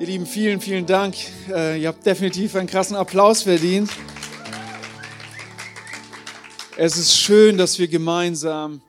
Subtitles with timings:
[0.00, 1.16] Ihr Lieben, vielen, vielen Dank.
[1.48, 3.90] Äh, ihr habt definitiv einen krassen Applaus verdient.
[6.76, 8.80] Es ist schön, dass wir gemeinsam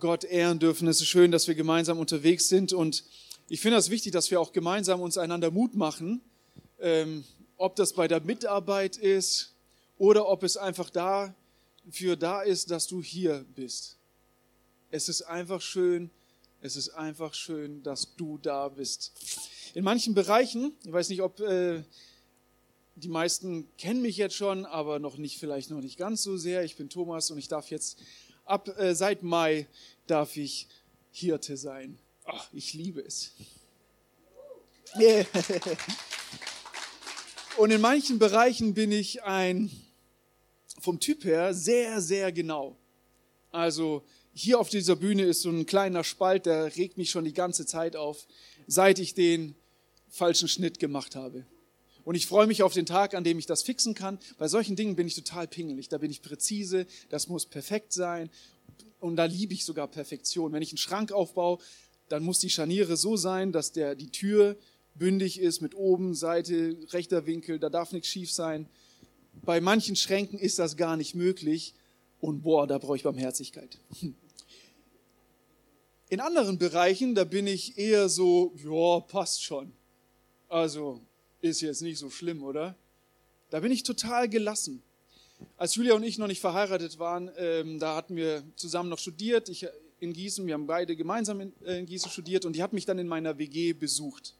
[0.00, 0.88] Gott ehren dürfen.
[0.88, 2.72] Es ist schön, dass wir gemeinsam unterwegs sind.
[2.72, 3.04] Und
[3.50, 6.22] ich finde es das wichtig, dass wir auch gemeinsam uns einander Mut machen.
[6.80, 7.22] Ähm,
[7.58, 9.52] ob das bei der Mitarbeit ist
[9.98, 13.98] oder ob es einfach dafür da ist, dass du hier bist.
[14.90, 16.08] Es ist einfach schön,
[16.62, 19.12] es ist einfach schön, dass du da bist.
[19.74, 21.82] In manchen Bereichen, ich weiß nicht, ob äh,
[22.94, 26.62] die meisten kennen mich jetzt schon, aber noch nicht, vielleicht noch nicht ganz so sehr.
[26.62, 27.98] Ich bin Thomas und ich darf jetzt
[28.44, 29.66] ab äh, seit Mai
[30.06, 30.68] darf ich
[31.10, 31.98] Hirte sein.
[32.24, 33.32] Ach, ich liebe es.
[34.96, 35.26] Yeah.
[37.56, 39.70] Und in manchen Bereichen bin ich ein
[40.80, 42.76] vom Typ her sehr, sehr genau.
[43.50, 47.32] Also hier auf dieser Bühne ist so ein kleiner Spalt, der regt mich schon die
[47.32, 48.26] ganze Zeit auf,
[48.66, 49.56] seit ich den
[50.14, 51.44] falschen Schnitt gemacht habe.
[52.04, 54.18] Und ich freue mich auf den Tag, an dem ich das fixen kann.
[54.38, 55.88] Bei solchen Dingen bin ich total pingelig.
[55.88, 58.30] Da bin ich präzise, das muss perfekt sein.
[59.00, 60.52] Und da liebe ich sogar Perfektion.
[60.52, 61.58] Wenn ich einen Schrank aufbaue,
[62.08, 64.56] dann muss die Scharniere so sein, dass der, die Tür
[64.94, 68.68] bündig ist mit oben, Seite, rechter Winkel, da darf nichts schief sein.
[69.42, 71.74] Bei manchen Schränken ist das gar nicht möglich.
[72.20, 73.78] Und boah, da brauche ich Barmherzigkeit.
[76.08, 79.72] In anderen Bereichen, da bin ich eher so, ja, passt schon.
[80.54, 81.00] Also
[81.40, 82.76] ist jetzt nicht so schlimm, oder?
[83.50, 84.84] Da bin ich total gelassen.
[85.56, 89.48] Als Julia und ich noch nicht verheiratet waren, ähm, da hatten wir zusammen noch studiert.
[89.48, 89.66] Ich
[89.98, 92.84] in Gießen, wir haben beide gemeinsam in, äh, in Gießen studiert und die hat mich
[92.84, 94.36] dann in meiner WG besucht.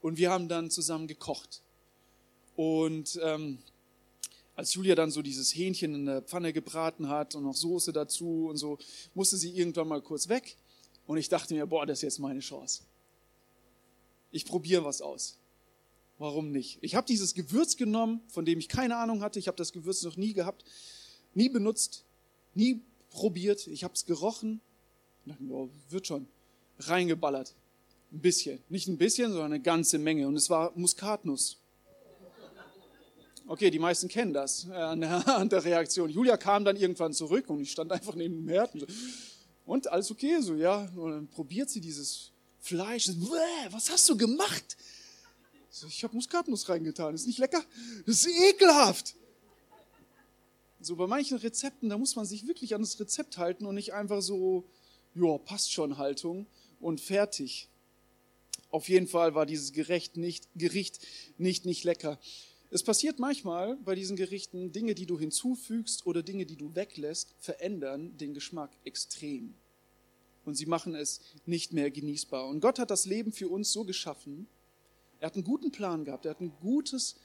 [0.00, 1.62] Und wir haben dann zusammen gekocht.
[2.54, 3.58] Und ähm,
[4.54, 8.46] als Julia dann so dieses Hähnchen in der Pfanne gebraten hat und noch Soße dazu
[8.50, 8.78] und so,
[9.14, 10.54] musste sie irgendwann mal kurz weg.
[11.08, 12.84] Und ich dachte mir, boah, das ist jetzt meine Chance.
[14.30, 15.40] Ich probiere was aus.
[16.18, 16.78] Warum nicht?
[16.80, 19.38] Ich habe dieses Gewürz genommen, von dem ich keine Ahnung hatte.
[19.38, 20.64] Ich habe das Gewürz noch nie gehabt,
[21.34, 22.04] nie benutzt,
[22.54, 22.80] nie
[23.10, 23.66] probiert.
[23.66, 24.60] Ich habe es gerochen.
[25.24, 26.26] Und dachte, oh, wird schon.
[26.78, 27.54] Reingeballert.
[28.12, 28.60] Ein bisschen.
[28.68, 30.26] Nicht ein bisschen, sondern eine ganze Menge.
[30.26, 31.58] Und es war Muskatnuss.
[33.48, 36.10] Okay, die meisten kennen das äh, an der, an der Reaktion.
[36.10, 38.74] Julia kam dann irgendwann zurück und ich stand einfach neben dem Herd.
[38.74, 38.86] Und, so,
[39.66, 40.88] und alles okay, so, ja.
[40.96, 43.08] Und dann probiert sie dieses Fleisch.
[43.70, 44.76] Was hast du gemacht?
[45.78, 47.14] So, ich habe Muskatnuss reingetan.
[47.14, 47.62] Ist nicht lecker?
[48.06, 49.14] Das ist ekelhaft.
[50.80, 53.92] So bei manchen Rezepten, da muss man sich wirklich an das Rezept halten und nicht
[53.92, 54.64] einfach so,
[55.14, 56.46] ja, passt schon Haltung
[56.80, 57.68] und fertig.
[58.70, 60.98] Auf jeden Fall war dieses Gericht nicht, Gericht
[61.36, 62.18] nicht, nicht lecker.
[62.70, 67.34] Es passiert manchmal bei diesen Gerichten, Dinge, die du hinzufügst oder Dinge, die du weglässt,
[67.38, 69.52] verändern den Geschmack extrem.
[70.46, 72.48] Und sie machen es nicht mehr genießbar.
[72.48, 74.48] Und Gott hat das Leben für uns so geschaffen,
[75.20, 77.16] er hat einen guten Plan gehabt, er hat ein gutes,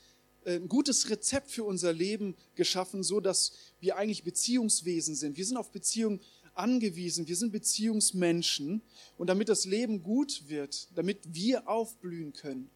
[0.46, 5.38] äh, ein gutes Rezept für unser Leben geschaffen, so dass wir eigentlich Beziehungswesen sind.
[5.38, 6.22] Wir sind auf Beziehung
[6.54, 8.82] angewiesen, wir sind Beziehungsmenschen
[9.18, 12.70] und damit das Leben gut wird, damit wir aufblühen können,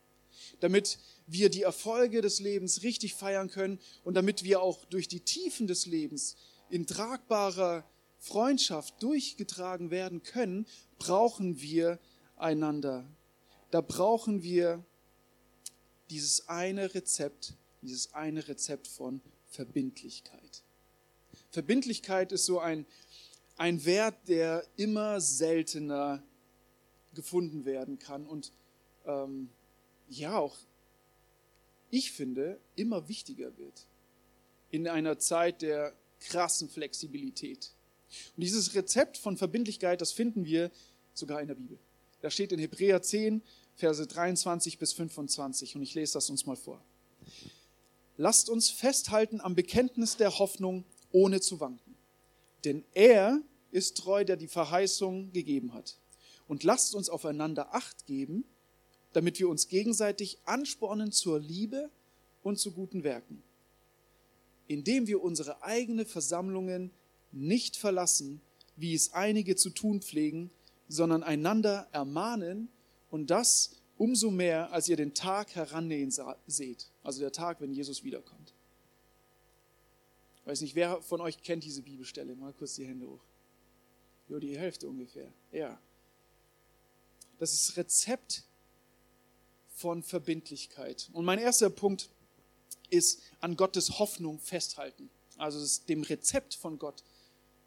[0.59, 5.21] damit wir die Erfolge des Lebens richtig feiern können und damit wir auch durch die
[5.21, 6.35] Tiefen des Lebens
[6.69, 7.85] in tragbarer
[8.17, 10.65] Freundschaft durchgetragen werden können,
[10.97, 11.99] brauchen wir
[12.37, 13.05] einander.
[13.71, 14.85] Da brauchen wir
[16.09, 20.63] dieses eine Rezept, dieses eine Rezept von Verbindlichkeit.
[21.51, 22.85] Verbindlichkeit ist so ein,
[23.57, 26.23] ein Wert, der immer seltener
[27.13, 28.51] gefunden werden kann und
[29.05, 29.49] ähm,
[30.09, 30.57] ja auch,
[31.89, 33.87] ich finde, immer wichtiger wird
[34.71, 37.71] in einer Zeit der krassen Flexibilität.
[38.35, 40.71] Und dieses Rezept von Verbindlichkeit, das finden wir
[41.13, 41.79] sogar in der Bibel.
[42.21, 43.41] Da steht in Hebräer 10,
[43.75, 46.81] Verse 23 bis 25 und ich lese das uns mal vor.
[48.17, 51.95] Lasst uns festhalten am Bekenntnis der Hoffnung, ohne zu wanken.
[52.63, 53.41] Denn er
[53.71, 55.97] ist treu, der die Verheißung gegeben hat.
[56.47, 58.45] Und lasst uns aufeinander Acht geben,
[59.11, 61.89] damit wir uns gegenseitig anspornen zur Liebe
[62.43, 63.43] und zu guten Werken.
[64.67, 66.91] Indem wir unsere eigenen Versammlungen
[67.31, 68.41] nicht verlassen,
[68.77, 70.51] wie es einige zu tun pflegen,
[70.87, 72.69] sondern einander ermahnen
[73.15, 76.11] und das umso mehr, als ihr den Tag herannähen
[76.47, 78.53] seht, also der Tag, wenn Jesus wiederkommt.
[80.41, 82.35] Ich weiß nicht, wer von euch kennt diese Bibelstelle?
[82.35, 83.23] Mal kurz die Hände hoch.
[84.27, 85.31] Ja, die Hälfte ungefähr.
[85.53, 85.79] Ja.
[87.39, 88.43] Das ist Rezept
[89.69, 91.09] von Verbindlichkeit.
[91.13, 92.09] Und mein erster Punkt
[92.89, 95.09] ist an Gottes Hoffnung festhalten.
[95.37, 97.01] Also dem Rezept von Gott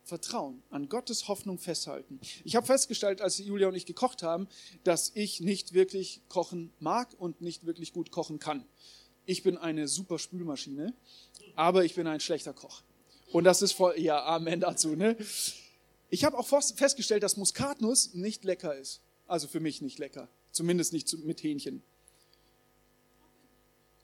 [0.08, 2.18] vertrauen, an Gottes Hoffnung festhalten.
[2.44, 4.48] Ich habe festgestellt, als Julia und ich gekocht haben,
[4.84, 8.64] dass ich nicht wirklich kochen mag und nicht wirklich gut kochen kann.
[9.26, 10.94] Ich bin eine super Spülmaschine,
[11.54, 12.82] aber ich bin ein schlechter Koch.
[13.30, 15.16] Und das ist voll, ja, Amen dazu, ne?
[16.10, 19.02] Ich habe auch festgestellt, dass Muskatnuss nicht lecker ist.
[19.26, 20.28] Also für mich nicht lecker.
[20.52, 21.82] Zumindest nicht mit Hähnchen.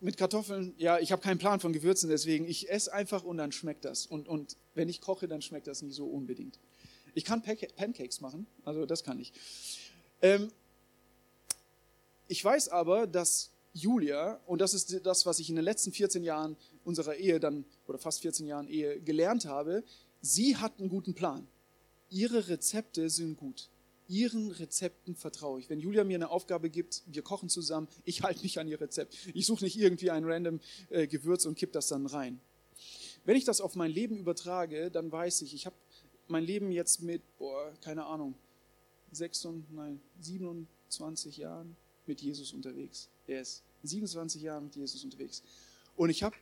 [0.01, 3.53] Mit Kartoffeln, ja, ich habe keinen Plan von Gewürzen, deswegen ich esse einfach und dann
[3.53, 4.05] schmeckt das.
[4.05, 6.59] Und, und wenn ich koche, dann schmeckt das nicht so unbedingt.
[7.15, 9.33] Ich kann Pancakes machen, also das kann ich.
[10.21, 10.51] Ähm,
[12.27, 16.23] ich weiß aber, dass Julia, und das ist das, was ich in den letzten 14
[16.23, 19.85] Jahren unserer Ehe dann, oder fast 14 Jahren Ehe gelernt habe,
[20.21, 21.47] sie hat einen guten Plan.
[22.09, 23.69] Ihre Rezepte sind gut.
[24.07, 25.71] Ihren Rezepten vertraue ich.
[25.71, 29.17] Wenn Julia mir eine Aufgabe gibt, wir kochen zusammen, ich halte mich an ihr Rezept.
[29.35, 30.61] Ich suche nicht irgendwie ein random
[30.91, 32.41] äh, Gewürz und kipp das dann rein.
[33.25, 35.77] Wenn ich das auf mein Leben übertrage, dann weiß ich, ich habe
[36.29, 38.35] mein Leben jetzt mit, boah, keine Ahnung,
[39.13, 41.77] 26, nein, 27 Jahren
[42.07, 43.09] mit Jesus unterwegs.
[43.27, 45.43] Er ist 27 Jahre mit Jesus unterwegs.
[45.97, 46.37] Und ich habe,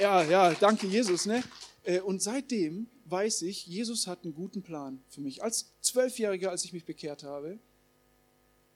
[0.00, 1.42] ja, ja, danke Jesus, ne?
[1.84, 5.42] Äh, und seitdem weiß ich, Jesus hat einen guten Plan für mich.
[5.42, 7.58] Als Zwölfjähriger, als ich mich bekehrt habe,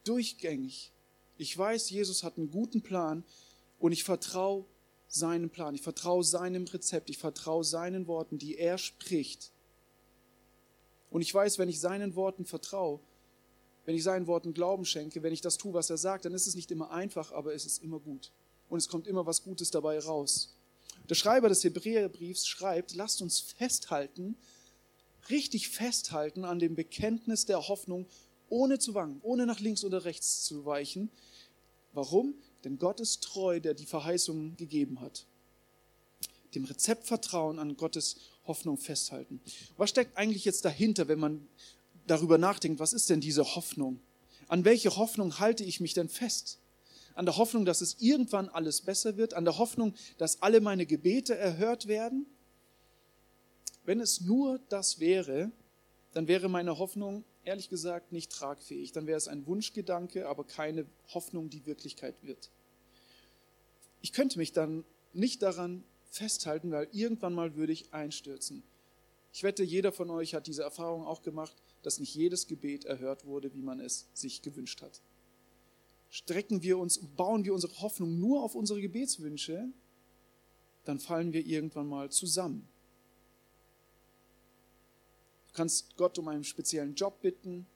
[0.05, 0.93] durchgängig.
[1.37, 3.25] Ich weiß, Jesus hat einen guten Plan
[3.79, 4.65] und ich vertraue
[5.15, 5.75] seinem Plan.
[5.75, 7.11] Ich vertraue seinem Rezept.
[7.11, 9.53] Ich vertraue seinen Worten, die er spricht.
[11.11, 12.99] Und ich weiß, wenn ich seinen Worten vertraue,
[13.85, 16.47] wenn ich seinen Worten Glauben schenke, wenn ich das tue, was er sagt, dann ist
[16.47, 18.33] es nicht immer einfach, aber es ist immer gut.
[18.71, 20.57] Und es kommt immer was Gutes dabei raus.
[21.11, 24.37] Der Schreiber des Hebräerbriefs schreibt, lasst uns festhalten,
[25.29, 28.07] richtig festhalten an dem Bekenntnis der Hoffnung,
[28.49, 31.11] ohne zu wangen, ohne nach links oder rechts zu weichen.
[31.93, 32.35] Warum?
[32.65, 35.27] Denn Gott ist treu, der die Verheißungen gegeben hat.
[36.55, 38.17] Dem Rezept vertrauen, an Gottes
[38.47, 39.41] Hoffnung festhalten.
[39.77, 41.49] Was steckt eigentlich jetzt dahinter, wenn man
[42.07, 44.01] darüber nachdenkt, was ist denn diese Hoffnung?
[44.49, 46.59] An welche Hoffnung halte ich mich denn fest?
[47.15, 49.35] An der Hoffnung, dass es irgendwann alles besser wird?
[49.35, 52.27] An der Hoffnung, dass alle meine Gebete erhört werden?
[53.85, 55.51] Wenn es nur das wäre,
[56.13, 58.93] dann wäre meine Hoffnung ehrlich gesagt nicht tragfähig.
[58.93, 62.51] Dann wäre es ein Wunschgedanke, aber keine Hoffnung, die Wirklichkeit wird.
[64.01, 68.63] Ich könnte mich dann nicht daran festhalten, weil irgendwann mal würde ich einstürzen.
[69.33, 73.25] Ich wette, jeder von euch hat diese Erfahrung auch gemacht, dass nicht jedes Gebet erhört
[73.25, 75.01] wurde, wie man es sich gewünscht hat.
[76.11, 79.69] Strecken wir uns, bauen wir unsere Hoffnung nur auf unsere Gebetswünsche,
[80.85, 82.69] dann fallen wir irgendwann mal zusammen.
[85.53, 87.67] Du kannst Gott um einen speziellen Job bitten.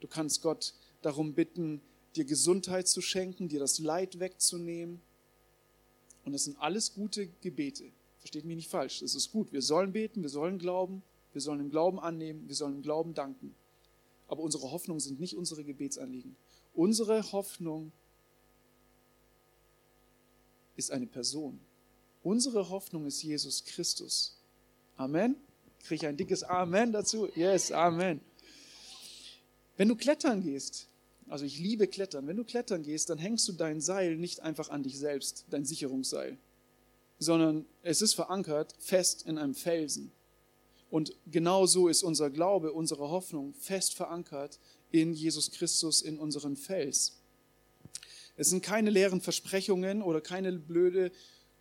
[0.00, 1.80] Du kannst Gott darum bitten,
[2.14, 5.00] dir Gesundheit zu schenken, dir das Leid wegzunehmen.
[6.26, 7.90] Und das sind alles gute Gebete.
[8.18, 9.00] Versteht mich nicht falsch.
[9.00, 9.50] Es ist gut.
[9.50, 11.02] Wir sollen beten, wir sollen glauben,
[11.32, 13.54] wir sollen im Glauben annehmen, wir sollen im Glauben danken.
[14.28, 16.36] Aber unsere Hoffnungen sind nicht unsere Gebetsanliegen.
[16.74, 17.92] Unsere Hoffnung
[20.76, 21.58] ist eine Person.
[22.22, 24.36] Unsere Hoffnung ist Jesus Christus.
[24.96, 25.36] Amen.
[25.82, 27.28] Kriege ich ein dickes Amen dazu?
[27.34, 28.20] Yes, Amen.
[29.76, 30.88] Wenn du klettern gehst,
[31.28, 34.68] also ich liebe Klettern, wenn du klettern gehst, dann hängst du dein Seil nicht einfach
[34.68, 36.36] an dich selbst, dein Sicherungsseil,
[37.18, 40.12] sondern es ist verankert fest in einem Felsen.
[40.90, 44.58] Und genau so ist unser Glaube, unsere Hoffnung fest verankert
[44.90, 47.16] in Jesus Christus, in unseren Fels.
[48.36, 51.12] Es sind keine leeren Versprechungen oder keine blöde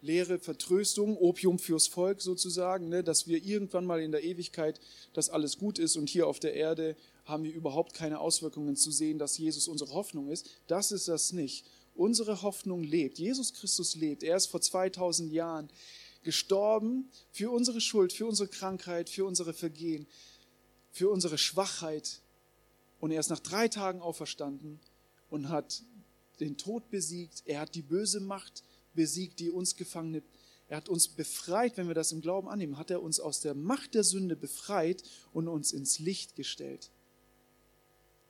[0.01, 4.79] leere Vertröstung, Opium fürs Volk sozusagen, ne, dass wir irgendwann mal in der Ewigkeit,
[5.13, 8.91] dass alles gut ist und hier auf der Erde haben wir überhaupt keine Auswirkungen zu
[8.91, 10.49] sehen, dass Jesus unsere Hoffnung ist.
[10.67, 11.65] Das ist das nicht.
[11.95, 13.19] Unsere Hoffnung lebt.
[13.19, 14.23] Jesus Christus lebt.
[14.23, 15.69] Er ist vor 2000 Jahren
[16.23, 20.07] gestorben für unsere Schuld, für unsere Krankheit, für unsere Vergehen,
[20.91, 22.21] für unsere Schwachheit.
[22.99, 24.79] Und er ist nach drei Tagen auferstanden
[25.29, 25.83] und hat
[26.39, 27.43] den Tod besiegt.
[27.45, 28.68] Er hat die böse Macht besiegt,
[29.07, 30.21] die uns Gefangene.
[30.67, 33.55] Er hat uns befreit, wenn wir das im Glauben annehmen, hat er uns aus der
[33.55, 35.03] Macht der Sünde befreit
[35.33, 36.91] und uns ins Licht gestellt.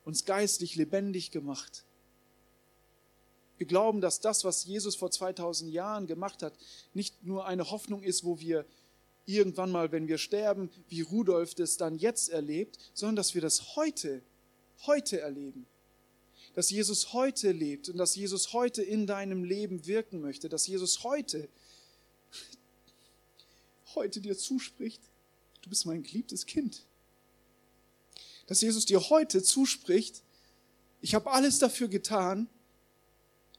[0.06, 1.84] Uns geistlich lebendig gemacht.
[3.58, 6.54] Wir glauben, dass das, was Jesus vor 2000 Jahren gemacht hat,
[6.94, 8.66] nicht nur eine Hoffnung ist, wo wir
[9.26, 13.76] irgendwann mal, wenn wir sterben, wie Rudolf das dann jetzt erlebt, sondern dass wir das
[13.76, 14.22] heute,
[14.86, 15.68] heute erleben
[16.56, 21.04] dass Jesus heute lebt und dass Jesus heute in deinem Leben wirken möchte, dass Jesus
[21.04, 21.48] heute,
[23.96, 25.02] heute dir zuspricht,
[25.62, 26.84] du bist mein geliebtes Kind.
[28.48, 30.24] Dass Jesus dir heute zuspricht,
[31.02, 32.48] ich habe alles dafür getan,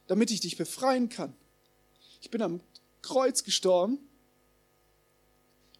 [0.06, 1.34] damit ich dich befreien kann.
[2.20, 2.60] Ich bin am
[3.02, 3.98] Kreuz gestorben,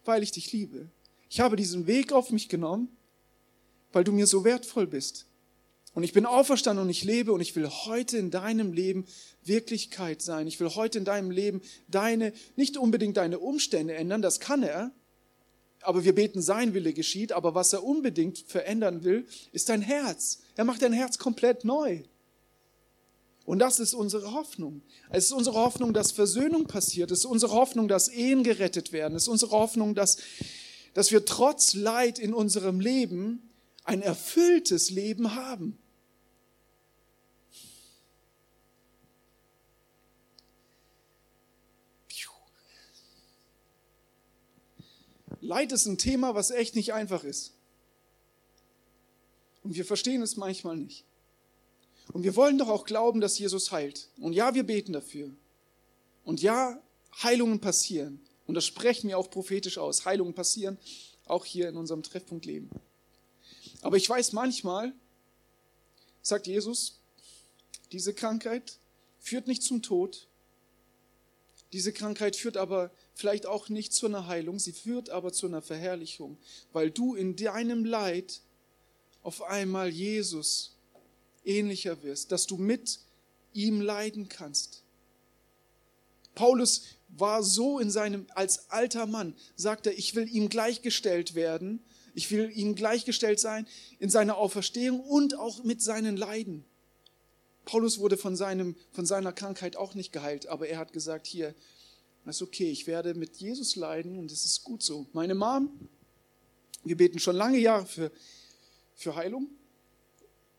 [0.05, 0.88] weil ich dich liebe.
[1.29, 2.88] Ich habe diesen Weg auf mich genommen,
[3.93, 5.26] weil du mir so wertvoll bist.
[5.92, 9.06] Und ich bin auferstanden und ich lebe und ich will heute in deinem Leben
[9.44, 10.47] Wirklichkeit sein.
[10.47, 14.92] Ich will heute in deinem Leben deine, nicht unbedingt deine Umstände ändern, das kann er,
[15.82, 20.40] aber wir beten, sein Wille geschieht, aber was er unbedingt verändern will, ist dein Herz.
[20.56, 22.02] Er macht dein Herz komplett neu.
[23.47, 24.82] Und das ist unsere Hoffnung.
[25.11, 27.11] Es ist unsere Hoffnung, dass Versöhnung passiert.
[27.11, 29.16] Es ist unsere Hoffnung, dass Ehen gerettet werden.
[29.16, 30.18] Es ist unsere Hoffnung, dass,
[30.94, 33.50] dass wir trotz Leid in unserem Leben
[33.85, 35.79] ein erfülltes Leben haben.
[45.41, 47.55] Leid ist ein Thema, was echt nicht einfach ist.
[49.63, 51.05] Und wir verstehen es manchmal nicht.
[52.13, 54.09] Und wir wollen doch auch glauben, dass Jesus heilt.
[54.19, 55.31] Und ja, wir beten dafür.
[56.25, 56.81] Und ja,
[57.23, 58.21] Heilungen passieren.
[58.47, 60.05] Und das sprechen wir auch prophetisch aus.
[60.05, 60.79] Heilungen passieren,
[61.27, 62.71] auch hier in unserem Treffpunkt Leben.
[63.83, 64.93] Aber ich weiß manchmal,
[66.23, 67.01] sagt Jesus,
[67.93, 68.79] diese Krankheit
[69.19, 70.29] führt nicht zum Tod.
[71.73, 75.63] Diese Krankheit führt aber vielleicht auch nicht zu einer Heilung, sie führt aber zu einer
[75.63, 76.37] Verherrlichung,
[76.73, 78.41] weil du in deinem Leid
[79.23, 80.77] auf einmal Jesus
[81.45, 83.01] ähnlicher wirst, dass du mit
[83.53, 84.83] ihm leiden kannst.
[86.35, 91.83] Paulus war so in seinem, als alter Mann, sagt er, ich will ihm gleichgestellt werden,
[92.14, 93.67] ich will ihm gleichgestellt sein
[93.99, 96.64] in seiner Auferstehung und auch mit seinen Leiden.
[97.64, 101.55] Paulus wurde von, seinem, von seiner Krankheit auch nicht geheilt, aber er hat gesagt, hier,
[102.25, 105.07] das ist okay, ich werde mit Jesus leiden und es ist gut so.
[105.12, 105.71] Meine Mom,
[106.85, 108.11] wir beten schon lange Jahre für,
[108.95, 109.49] für Heilung.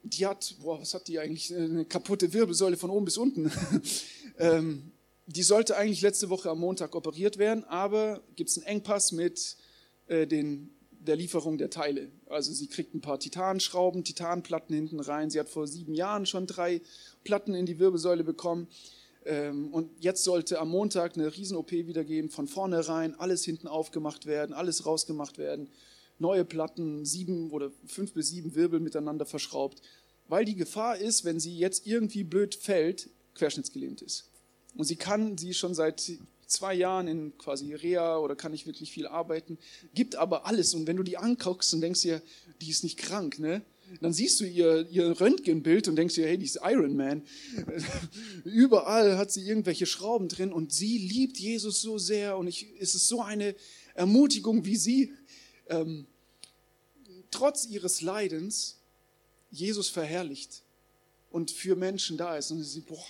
[0.03, 1.53] Die hat, boah, was hat die eigentlich?
[1.53, 3.51] Eine kaputte Wirbelsäule von oben bis unten.
[4.39, 4.91] ähm,
[5.27, 9.55] die sollte eigentlich letzte Woche am Montag operiert werden, aber gibt es einen Engpass mit
[10.07, 10.73] äh, den,
[11.07, 12.09] der Lieferung der Teile.
[12.27, 15.29] Also sie kriegt ein paar Titanschrauben, Titanplatten hinten rein.
[15.29, 16.81] Sie hat vor sieben Jahren schon drei
[17.23, 18.67] Platten in die Wirbelsäule bekommen.
[19.25, 24.25] Ähm, und jetzt sollte am Montag eine Riesen-OP wieder geben, von vornherein alles hinten aufgemacht
[24.25, 25.69] werden, alles rausgemacht werden,
[26.17, 29.81] neue Platten, sieben oder fünf bis sieben Wirbel miteinander verschraubt,
[30.27, 34.29] weil die Gefahr ist, wenn sie jetzt irgendwie blöd fällt, querschnittsgelähmt ist.
[34.75, 36.11] Und sie kann sie schon seit
[36.51, 39.57] zwei Jahren in quasi Reha oder kann nicht wirklich viel arbeiten,
[39.93, 40.73] gibt aber alles.
[40.73, 42.21] Und wenn du die anguckst und denkst dir,
[42.61, 43.61] die ist nicht krank, ne?
[43.99, 47.23] Dann siehst du ihr, ihr Röntgenbild und denkst dir, hey, die ist Iron Man.
[48.45, 52.95] Überall hat sie irgendwelche Schrauben drin und sie liebt Jesus so sehr und ich, es
[52.95, 53.53] ist so eine
[53.93, 55.11] Ermutigung, wie sie
[55.67, 56.07] ähm,
[57.31, 58.77] trotz ihres Leidens
[59.49, 60.63] Jesus verherrlicht
[61.29, 62.51] und für Menschen da ist.
[62.51, 63.03] Und sie, boah,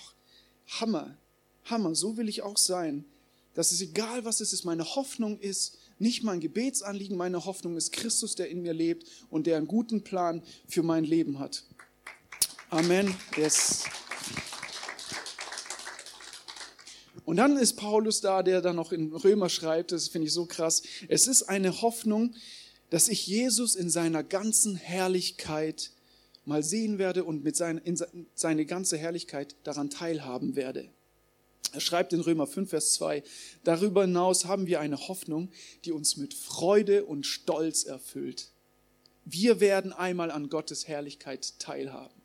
[0.80, 1.16] Hammer,
[1.64, 3.04] Hammer, so will ich auch sein.
[3.54, 7.92] Dass es egal, was es ist, meine Hoffnung ist, nicht mein Gebetsanliegen, meine Hoffnung ist
[7.92, 11.64] Christus, der in mir lebt und der einen guten Plan für mein Leben hat.
[12.70, 13.14] Amen.
[13.36, 13.84] Yes.
[17.24, 20.46] Und dann ist Paulus da, der dann noch in Römer schreibt, das finde ich so
[20.46, 20.82] krass.
[21.08, 22.34] Es ist eine Hoffnung,
[22.90, 25.92] dass ich Jesus in seiner ganzen Herrlichkeit
[26.44, 27.98] mal sehen werde und mit seine, in
[28.34, 30.88] seine ganze Herrlichkeit daran teilhaben werde.
[31.72, 33.22] Er schreibt in Römer 5, Vers 2,
[33.64, 35.50] darüber hinaus haben wir eine Hoffnung,
[35.84, 38.50] die uns mit Freude und Stolz erfüllt.
[39.24, 42.20] Wir werden einmal an Gottes Herrlichkeit teilhaben.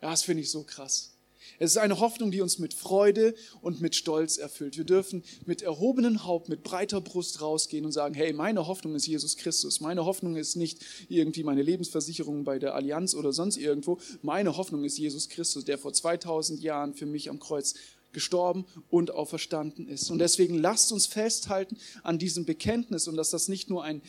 [0.00, 1.16] Ja, das finde ich so krass.
[1.58, 4.76] Es ist eine Hoffnung, die uns mit Freude und mit Stolz erfüllt.
[4.76, 9.06] Wir dürfen mit erhobenem Haupt, mit breiter Brust rausgehen und sagen, hey, meine Hoffnung ist
[9.06, 9.80] Jesus Christus.
[9.80, 13.98] Meine Hoffnung ist nicht irgendwie meine Lebensversicherung bei der Allianz oder sonst irgendwo.
[14.22, 17.74] Meine Hoffnung ist Jesus Christus, der vor 2000 Jahren für mich am Kreuz
[18.12, 20.10] gestorben und auferstanden ist.
[20.10, 24.02] Und deswegen lasst uns festhalten an diesem Bekenntnis und dass das nicht nur ein,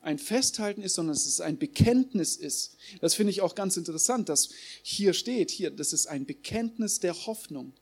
[0.00, 2.76] ein Festhalten ist, sondern dass es ein Bekenntnis ist.
[3.00, 4.50] Das finde ich auch ganz interessant, dass
[4.82, 7.72] hier steht, hier, das ist ein Bekenntnis der Hoffnung.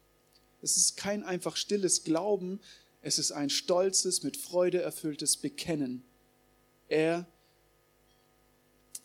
[0.62, 2.60] Es ist kein einfach stilles Glauben,
[3.02, 6.02] es ist ein stolzes, mit Freude erfülltes Bekennen.
[6.88, 7.26] Er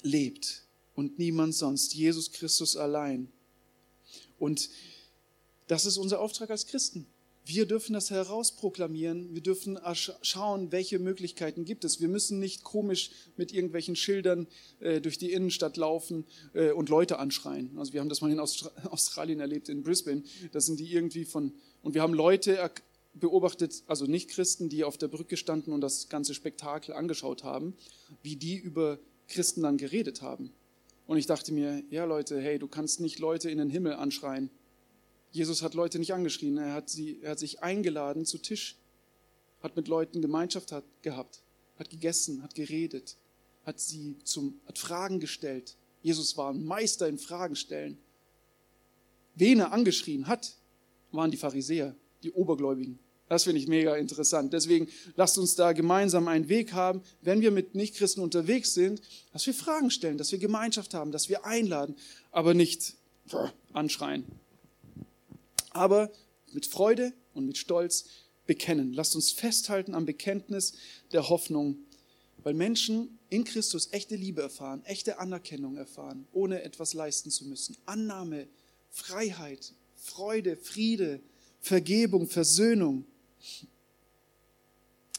[0.02, 0.64] lebt
[0.96, 3.32] und niemand sonst, Jesus Christus allein.
[4.38, 4.70] Und
[5.68, 7.08] das ist unser Auftrag als Christen.
[7.48, 9.36] Wir dürfen das herausproklamieren.
[9.36, 12.02] Wir dürfen schauen, welche Möglichkeiten gibt es.
[12.02, 14.48] Wir müssen nicht komisch mit irgendwelchen Schildern
[14.80, 17.78] äh, durch die Innenstadt laufen äh, und Leute anschreien.
[17.78, 20.24] Also wir haben das mal in Austra Australien erlebt, in Brisbane.
[20.54, 21.54] Da sind die irgendwie von,
[21.84, 22.72] und wir haben Leute
[23.14, 27.76] beobachtet, also nicht Christen, die auf der Brücke standen und das ganze Spektakel angeschaut haben,
[28.24, 30.52] wie die über Christen dann geredet haben.
[31.06, 34.50] Und ich dachte mir, ja Leute, hey, du kannst nicht Leute in den Himmel anschreien.
[35.36, 38.78] Jesus hat Leute nicht angeschrien, er hat, sie, er hat sich eingeladen zu Tisch,
[39.62, 41.42] hat mit Leuten Gemeinschaft hat, gehabt,
[41.78, 43.18] hat gegessen, hat geredet,
[43.66, 45.76] hat sie zum, hat Fragen gestellt.
[46.02, 47.98] Jesus war ein Meister in Fragen stellen.
[49.36, 50.56] Wen er angeschrien hat,
[51.12, 52.98] waren die Pharisäer, die Obergläubigen.
[53.28, 54.54] Das finde ich mega interessant.
[54.54, 54.88] Deswegen
[55.18, 59.02] lasst uns da gemeinsam einen Weg haben, wenn wir mit Nichtchristen unterwegs sind,
[59.34, 61.98] dass wir Fragen stellen, dass wir Gemeinschaft haben, dass wir einladen,
[62.32, 62.94] aber nicht
[63.74, 64.24] anschreien.
[65.76, 66.10] Aber
[66.54, 68.06] mit Freude und mit Stolz
[68.48, 68.94] bekennen.
[68.94, 70.74] Lasst uns festhalten am Bekenntnis
[71.12, 71.80] der Hoffnung,
[72.44, 77.76] weil Menschen in Christus echte Liebe erfahren, echte Anerkennung erfahren, ohne etwas leisten zu müssen.
[77.86, 78.48] Annahme,
[78.90, 81.20] Freiheit, Freude, Friede,
[81.60, 83.04] Vergebung, Versöhnung.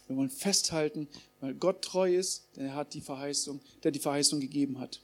[0.06, 1.06] Wir wollen festhalten,
[1.42, 5.02] weil Gott treu ist, der hat die Verheißung, der die Verheißung gegeben hat.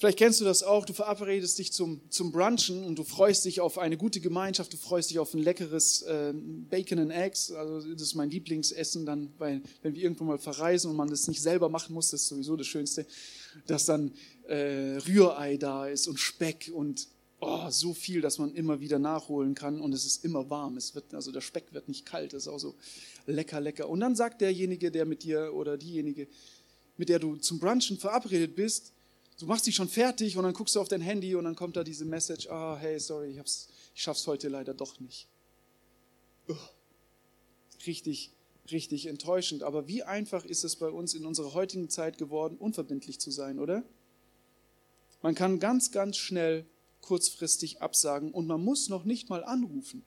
[0.00, 3.60] Vielleicht kennst du das auch, du verabredest dich zum, zum Brunchen und du freust dich
[3.60, 7.86] auf eine gute Gemeinschaft, du freust dich auf ein leckeres äh, Bacon and Eggs, also
[7.92, 11.42] das ist mein Lieblingsessen dann, weil, wenn wir irgendwo mal verreisen und man das nicht
[11.42, 13.04] selber machen muss, das ist sowieso das Schönste,
[13.66, 14.12] dass dann
[14.48, 17.06] äh, Rührei da ist und Speck und
[17.40, 20.78] oh, so viel, dass man immer wieder nachholen kann und es ist immer warm.
[20.78, 22.74] Es wird, also der Speck wird nicht kalt, das ist auch so
[23.26, 23.86] lecker, lecker.
[23.86, 26.26] Und dann sagt derjenige, der mit dir oder diejenige,
[26.96, 28.94] mit der du zum Brunchen verabredet bist,
[29.40, 31.76] du machst dich schon fertig und dann guckst du auf dein Handy und dann kommt
[31.76, 35.28] da diese Message, ah, hey, sorry, ich, hab's, ich schaff's heute leider doch nicht.
[36.48, 36.54] Oh,
[37.86, 38.32] richtig,
[38.70, 39.62] richtig enttäuschend.
[39.62, 43.58] Aber wie einfach ist es bei uns in unserer heutigen Zeit geworden, unverbindlich zu sein,
[43.58, 43.82] oder?
[45.22, 46.66] Man kann ganz, ganz schnell
[47.00, 50.04] kurzfristig absagen und man muss noch nicht mal anrufen.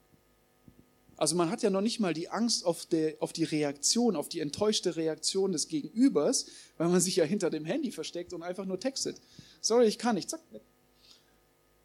[1.17, 4.29] Also man hat ja noch nicht mal die Angst auf, der, auf die Reaktion, auf
[4.29, 8.65] die enttäuschte Reaktion des Gegenübers, weil man sich ja hinter dem Handy versteckt und einfach
[8.65, 9.21] nur textet.
[9.61, 10.29] Sorry, ich kann nicht.
[10.29, 10.41] Zack.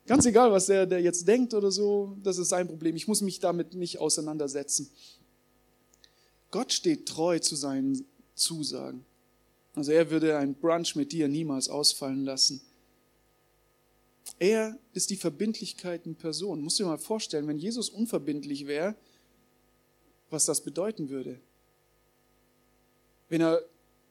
[0.06, 2.97] Ganz egal, was der, der jetzt denkt oder so, das ist sein Problem.
[2.97, 4.90] Ich muss mich damit nicht auseinandersetzen.
[6.50, 9.04] Gott steht treu zu seinen Zusagen.
[9.75, 12.62] Also er würde ein Brunch mit dir niemals ausfallen lassen.
[14.38, 16.62] Er ist die Verbindlichkeit in Person.
[16.62, 18.94] Muss dir mal vorstellen, wenn Jesus unverbindlich wäre,
[20.30, 21.40] was das bedeuten würde.
[23.28, 23.62] Wenn er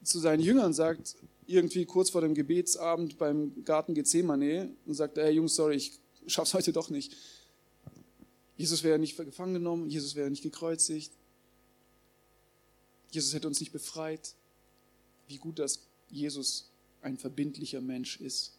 [0.03, 5.31] zu seinen Jüngern sagt, irgendwie kurz vor dem Gebetsabend beim Garten Gethsemane, und sagt, hey
[5.31, 7.15] Jungs, sorry, ich schaff's heute doch nicht.
[8.57, 11.11] Jesus wäre nicht gefangen genommen, Jesus wäre nicht gekreuzigt,
[13.11, 14.33] Jesus hätte uns nicht befreit.
[15.27, 16.69] Wie gut, dass Jesus
[17.01, 18.57] ein verbindlicher Mensch ist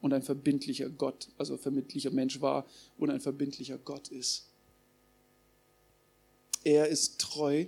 [0.00, 4.46] und ein verbindlicher Gott, also ein verbindlicher Mensch war und ein verbindlicher Gott ist.
[6.64, 7.66] Er ist treu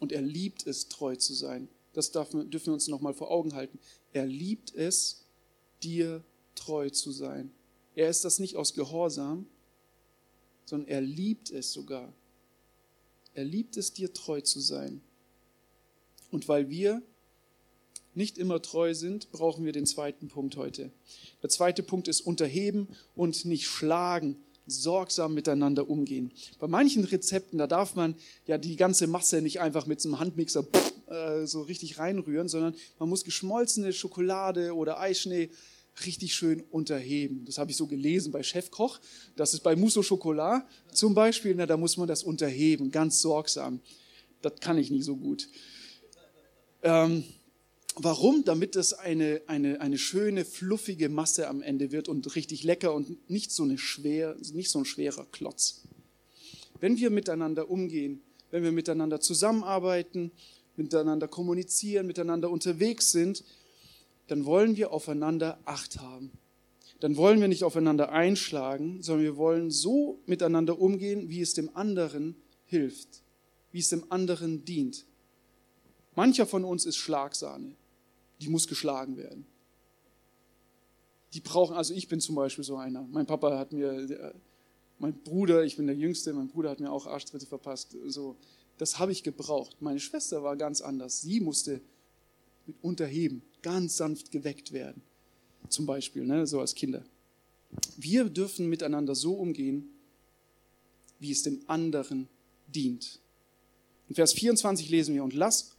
[0.00, 1.68] und er liebt es, treu zu sein.
[1.92, 3.78] Das dürfen wir uns nochmal vor Augen halten.
[4.12, 5.24] Er liebt es,
[5.82, 7.50] dir treu zu sein.
[7.94, 9.46] Er ist das nicht aus Gehorsam,
[10.64, 12.12] sondern er liebt es sogar.
[13.34, 15.02] Er liebt es, dir treu zu sein.
[16.30, 17.02] Und weil wir
[18.14, 20.90] nicht immer treu sind, brauchen wir den zweiten Punkt heute.
[21.42, 26.32] Der zweite Punkt ist unterheben und nicht schlagen, sorgsam miteinander umgehen.
[26.58, 28.14] Bei manchen Rezepten, da darf man
[28.46, 30.64] ja die ganze Masse nicht einfach mit so einem Handmixer
[31.08, 35.50] äh, so richtig reinrühren, sondern man muss geschmolzene Schokolade oder Eischnee
[36.06, 37.44] richtig schön unterheben.
[37.44, 38.98] Das habe ich so gelesen bei Chefkoch.
[39.36, 43.20] Das ist bei Mousse au Chocolat zum Beispiel, na, da muss man das unterheben, ganz
[43.20, 43.80] sorgsam.
[44.40, 45.48] Das kann ich nicht so gut.
[46.82, 47.24] Ähm,
[47.96, 48.44] Warum?
[48.44, 53.28] Damit es eine, eine, eine schöne, fluffige Masse am Ende wird und richtig lecker und
[53.28, 55.82] nicht so, eine schwer, nicht so ein schwerer Klotz.
[56.80, 60.32] Wenn wir miteinander umgehen, wenn wir miteinander zusammenarbeiten,
[60.76, 63.44] miteinander kommunizieren, miteinander unterwegs sind,
[64.26, 66.30] dann wollen wir aufeinander Acht haben.
[67.00, 71.76] Dann wollen wir nicht aufeinander einschlagen, sondern wir wollen so miteinander umgehen, wie es dem
[71.76, 73.22] anderen hilft,
[73.70, 75.04] wie es dem anderen dient.
[76.14, 77.76] Mancher von uns ist Schlagsahne
[78.42, 79.46] die muss geschlagen werden.
[81.32, 83.06] Die brauchen, also ich bin zum Beispiel so einer.
[83.10, 84.34] Mein Papa hat mir,
[84.98, 87.96] mein Bruder, ich bin der Jüngste, mein Bruder hat mir auch Arschtritte verpasst.
[88.06, 88.36] So,
[88.78, 89.76] das habe ich gebraucht.
[89.80, 91.22] Meine Schwester war ganz anders.
[91.22, 91.80] Sie musste
[92.66, 95.02] mit unterheben, ganz sanft geweckt werden.
[95.68, 97.04] Zum Beispiel, ne, so als Kinder.
[97.96, 99.88] Wir dürfen miteinander so umgehen,
[101.20, 102.28] wie es dem anderen
[102.66, 103.20] dient.
[104.08, 105.71] In Vers 24 lesen wir, und lasst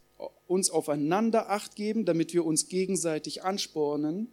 [0.46, 4.28] uns aufeinander acht geben, damit wir uns gegenseitig anspornen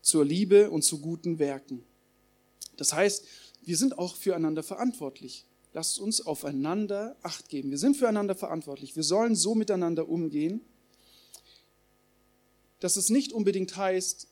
[0.00, 1.84] zur Liebe und zu guten Werken.
[2.76, 3.24] Das heißt,
[3.62, 5.44] wir sind auch füreinander verantwortlich.
[5.74, 7.70] Lasst uns aufeinander acht geben.
[7.70, 8.96] Wir sind füreinander verantwortlich.
[8.96, 10.62] Wir sollen so miteinander umgehen,
[12.80, 14.28] dass es nicht unbedingt heißt,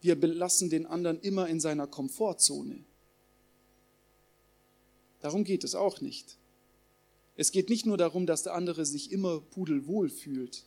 [0.00, 2.84] wir belassen den anderen immer in seiner Komfortzone.
[5.20, 6.36] Darum geht es auch nicht.
[7.36, 10.64] Es geht nicht nur darum, dass der andere sich immer pudelwohl fühlt.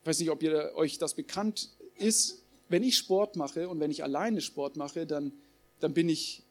[0.00, 2.42] Ich weiß nicht, ob ihr, euch das bekannt ist.
[2.68, 5.32] Wenn ich Sport mache und wenn ich alleine Sport mache, dann,
[5.80, 6.42] dann bin ich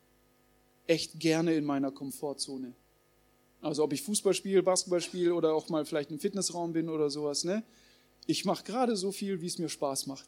[0.88, 2.74] echt gerne in meiner Komfortzone.
[3.62, 7.10] Also ob ich Fußball spiele, Basketball spiele oder auch mal vielleicht im Fitnessraum bin oder
[7.10, 7.44] sowas.
[7.44, 7.64] Ne?
[8.26, 10.28] Ich mache gerade so viel, wie es mir Spaß macht.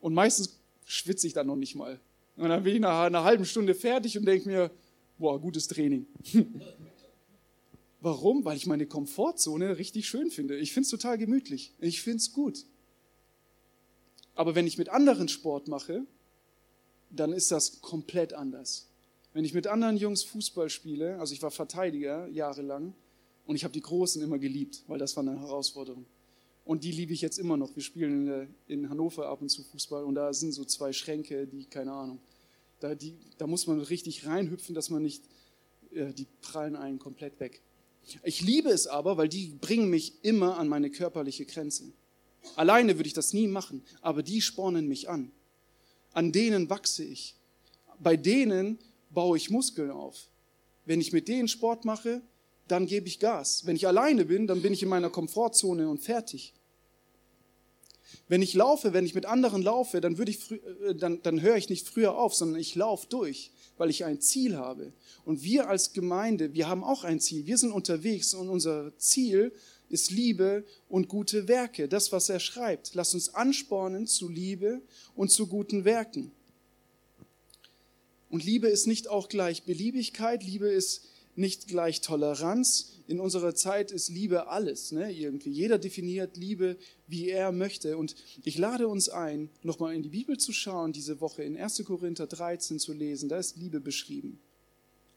[0.00, 2.00] Und meistens schwitze ich dann noch nicht mal.
[2.36, 4.70] Und dann bin ich nach einer halben Stunde fertig und denke mir,
[5.22, 6.06] boah, gutes Training.
[8.00, 8.44] Warum?
[8.44, 10.58] Weil ich meine Komfortzone richtig schön finde.
[10.58, 11.72] Ich finde es total gemütlich.
[11.78, 12.66] Ich finde es gut.
[14.34, 16.04] Aber wenn ich mit anderen Sport mache,
[17.10, 18.88] dann ist das komplett anders.
[19.32, 22.92] Wenn ich mit anderen Jungs Fußball spiele, also ich war Verteidiger jahrelang
[23.46, 26.04] und ich habe die Großen immer geliebt, weil das war eine Herausforderung.
[26.64, 27.74] Und die liebe ich jetzt immer noch.
[27.76, 31.46] Wir spielen in, in, Hannover ab und zu Fußball und da sind so zwei Schränke,
[31.46, 32.18] die, keine Ahnung,
[32.82, 35.22] da, die, da muss man richtig reinhüpfen, dass man nicht,
[35.92, 37.62] äh, die prallen einen komplett weg.
[38.24, 41.92] Ich liebe es aber, weil die bringen mich immer an meine körperliche Grenze.
[42.56, 45.30] Alleine würde ich das nie machen, aber die spornen mich an.
[46.12, 47.36] An denen wachse ich.
[48.00, 48.78] Bei denen
[49.10, 50.28] baue ich Muskeln auf.
[50.84, 52.22] Wenn ich mit denen Sport mache,
[52.66, 53.64] dann gebe ich Gas.
[53.64, 56.52] Wenn ich alleine bin, dann bin ich in meiner Komfortzone und fertig.
[58.28, 61.56] Wenn ich laufe, wenn ich mit anderen laufe, dann, würde ich, äh, dann, dann höre
[61.56, 64.92] ich nicht früher auf, sondern ich laufe durch, weil ich ein Ziel habe.
[65.24, 67.46] Und wir als Gemeinde, wir haben auch ein Ziel.
[67.46, 69.52] Wir sind unterwegs und unser Ziel
[69.88, 71.86] ist Liebe und gute Werke.
[71.86, 72.94] Das, was er schreibt.
[72.94, 74.80] Lass uns anspornen zu Liebe
[75.14, 76.32] und zu guten Werken.
[78.30, 81.04] Und Liebe ist nicht auch gleich Beliebigkeit, Liebe ist
[81.36, 82.92] nicht gleich Toleranz.
[83.12, 85.50] In unserer Zeit ist Liebe alles, ne, irgendwie.
[85.50, 87.98] Jeder definiert Liebe, wie er möchte.
[87.98, 91.84] Und ich lade uns ein, nochmal in die Bibel zu schauen, diese Woche in 1.
[91.84, 93.28] Korinther 13 zu lesen.
[93.28, 94.40] Da ist Liebe beschrieben.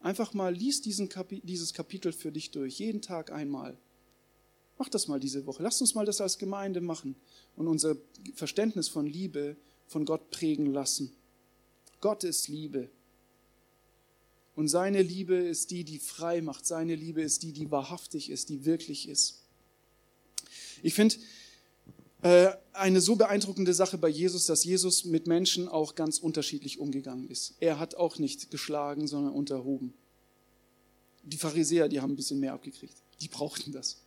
[0.02, 3.78] Einfach mal lies diesen Kapi dieses Kapitel für dich durch, jeden Tag einmal.
[4.78, 5.64] Mach das mal diese Woche.
[5.64, 7.16] Lass uns mal das als Gemeinde machen
[7.56, 7.96] und unser
[8.34, 9.56] Verständnis von Liebe
[9.88, 11.16] von Gott prägen lassen.
[12.02, 12.90] Gott ist Liebe.
[14.56, 16.66] Und seine Liebe ist die, die frei macht.
[16.66, 19.42] Seine Liebe ist die, die wahrhaftig ist, die wirklich ist.
[20.82, 21.16] Ich finde
[22.22, 27.30] äh, eine so beeindruckende Sache bei Jesus, dass Jesus mit Menschen auch ganz unterschiedlich umgegangen
[27.30, 27.56] ist.
[27.60, 29.94] Er hat auch nicht geschlagen, sondern unterhoben.
[31.24, 32.96] Die Pharisäer, die haben ein bisschen mehr abgekriegt.
[33.22, 33.98] Die brauchten das.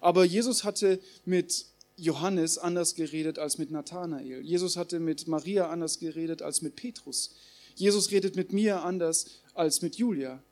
[0.00, 4.42] Aber Jesus hatte mit Johannes anders geredet als mit Nathanael.
[4.42, 7.34] Jesus hatte mit Maria anders geredet als mit Petrus.
[7.74, 10.42] Jesus redet mit mir anders als mit Julia.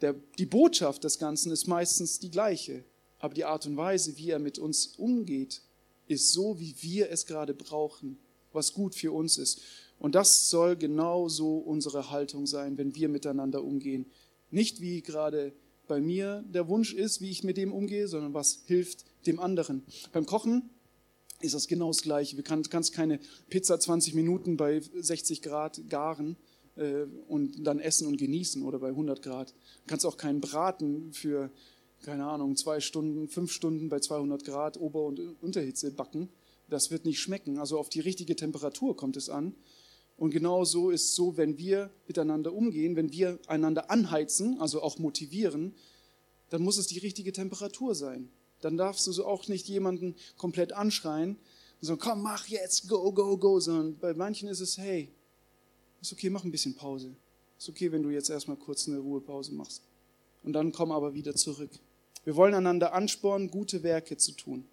[0.00, 2.84] Der, die Botschaft des Ganzen ist meistens die gleiche,
[3.18, 5.62] aber die Art und Weise, wie er mit uns umgeht,
[6.06, 8.18] ist so, wie wir es gerade brauchen,
[8.52, 9.60] was gut für uns ist.
[9.98, 14.06] Und das soll genauso unsere Haltung sein, wenn wir miteinander umgehen.
[14.50, 15.52] Nicht wie gerade
[15.88, 19.82] bei mir der Wunsch ist, wie ich mit dem umgehe, sondern was hilft dem anderen.
[20.12, 20.70] Beim Kochen
[21.40, 22.36] ist das genau das Gleiche.
[22.36, 26.36] Du kannst keine Pizza 20 Minuten bei 60 Grad garen
[26.76, 29.50] äh, und dann essen und genießen oder bei 100 Grad.
[29.50, 31.50] Du kannst auch keinen Braten für,
[32.02, 36.28] keine Ahnung, zwei Stunden, fünf Stunden bei 200 Grad Ober- und Unterhitze backen.
[36.68, 37.58] Das wird nicht schmecken.
[37.58, 39.54] Also auf die richtige Temperatur kommt es an.
[40.16, 44.98] Und genau so ist so, wenn wir miteinander umgehen, wenn wir einander anheizen, also auch
[44.98, 45.76] motivieren,
[46.50, 48.28] dann muss es die richtige Temperatur sein.
[48.60, 51.36] Dann darfst du so auch nicht jemanden komplett anschreien
[51.80, 55.10] und so, komm, mach jetzt, go, go, go, sondern bei manchen ist es, hey,
[56.00, 57.14] ist okay, mach ein bisschen Pause.
[57.58, 59.82] Ist okay, wenn du jetzt erstmal kurz eine Ruhepause machst.
[60.42, 61.70] Und dann komm aber wieder zurück.
[62.24, 64.64] Wir wollen einander anspornen, gute Werke zu tun.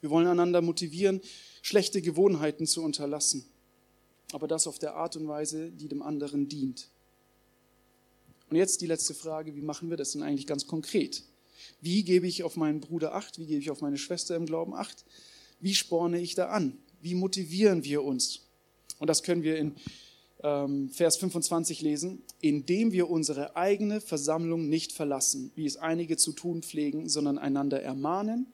[0.00, 1.20] Wir wollen einander motivieren,
[1.62, 3.46] schlechte Gewohnheiten zu unterlassen.
[4.32, 6.88] Aber das auf der Art und Weise, die dem anderen dient.
[8.50, 11.22] Und jetzt die letzte Frage, wie machen wir das denn eigentlich ganz konkret?
[11.84, 13.38] Wie gebe ich auf meinen Bruder Acht?
[13.38, 15.04] Wie gebe ich auf meine Schwester im Glauben Acht?
[15.60, 16.78] Wie sporne ich da an?
[17.02, 18.40] Wie motivieren wir uns?
[18.98, 19.74] Und das können wir in
[20.42, 22.22] ähm, Vers 25 lesen.
[22.40, 27.82] Indem wir unsere eigene Versammlung nicht verlassen, wie es einige zu tun pflegen, sondern einander
[27.82, 28.46] ermahnen.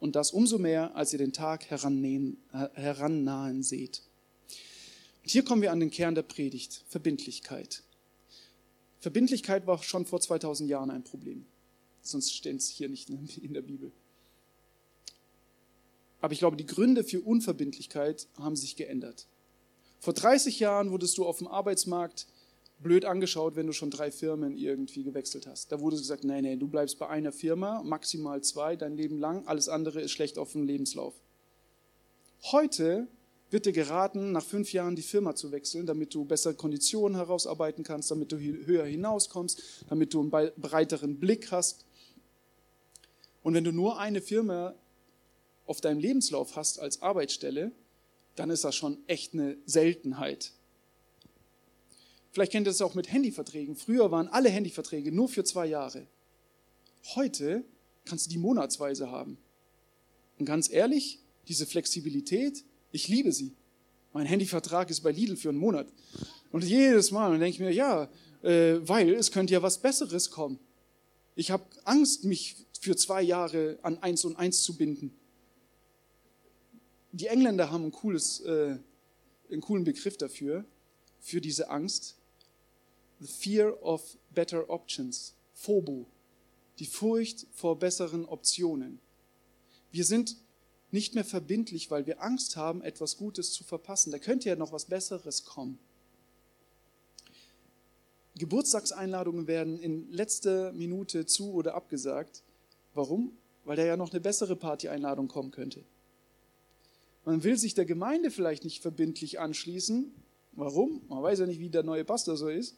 [0.00, 2.38] Und das umso mehr, als ihr den Tag herannahen,
[2.72, 4.00] herannahen seht.
[5.22, 7.82] Und hier kommen wir an den Kern der Predigt, Verbindlichkeit.
[9.00, 11.44] Verbindlichkeit war schon vor 2000 Jahren ein Problem
[12.06, 13.92] sonst steht es hier nicht in der Bibel.
[16.20, 19.26] Aber ich glaube, die Gründe für Unverbindlichkeit haben sich geändert.
[20.00, 22.26] Vor 30 Jahren wurdest du auf dem Arbeitsmarkt
[22.78, 25.72] blöd angeschaut, wenn du schon drei Firmen irgendwie gewechselt hast.
[25.72, 29.46] Da wurde gesagt, nee, nee, du bleibst bei einer Firma, maximal zwei, dein Leben lang,
[29.46, 31.14] alles andere ist schlecht auf dem Lebenslauf.
[32.52, 33.08] Heute
[33.50, 37.84] wird dir geraten, nach fünf Jahren die Firma zu wechseln, damit du bessere Konditionen herausarbeiten
[37.84, 41.86] kannst, damit du höher hinauskommst, damit du einen breiteren Blick hast.
[43.44, 44.74] Und wenn du nur eine Firma
[45.66, 47.70] auf deinem Lebenslauf hast als Arbeitsstelle,
[48.34, 50.50] dann ist das schon echt eine Seltenheit.
[52.32, 53.76] Vielleicht kennt ihr das auch mit Handyverträgen.
[53.76, 56.06] Früher waren alle Handyverträge nur für zwei Jahre.
[57.14, 57.64] Heute
[58.06, 59.38] kannst du die monatsweise haben.
[60.38, 63.52] Und ganz ehrlich, diese Flexibilität, ich liebe sie.
[64.14, 65.86] Mein Handyvertrag ist bei Lidl für einen Monat.
[66.50, 68.08] Und jedes Mal denke ich mir, ja,
[68.42, 70.58] äh, weil es könnte ja was Besseres kommen.
[71.36, 75.10] Ich habe Angst, mich für zwei Jahre an eins und eins zu binden.
[77.12, 78.76] Die Engländer haben ein cooles, äh,
[79.50, 80.66] einen coolen Begriff dafür,
[81.18, 82.16] für diese Angst.
[83.20, 85.32] The fear of better options.
[85.54, 86.04] Phobo.
[86.78, 89.00] Die Furcht vor besseren Optionen.
[89.90, 90.36] Wir sind
[90.90, 94.12] nicht mehr verbindlich, weil wir Angst haben, etwas Gutes zu verpassen.
[94.12, 95.78] Da könnte ja noch was Besseres kommen.
[98.36, 102.42] Geburtstagseinladungen werden in letzter Minute zu oder abgesagt.
[102.94, 103.32] Warum?
[103.64, 105.84] Weil da ja noch eine bessere Party-Einladung kommen könnte.
[107.24, 110.12] Man will sich der Gemeinde vielleicht nicht verbindlich anschließen.
[110.52, 111.02] Warum?
[111.08, 112.76] Man weiß ja nicht, wie der neue Pastor so ist.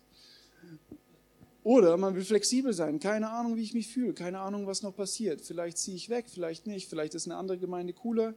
[1.65, 3.01] Oder man will flexibel sein.
[3.01, 4.15] Keine Ahnung, wie ich mich fühle.
[4.15, 5.41] Keine Ahnung, was noch passiert.
[5.41, 6.89] Vielleicht ziehe ich weg, vielleicht nicht.
[6.89, 8.35] Vielleicht ist eine andere Gemeinde cooler.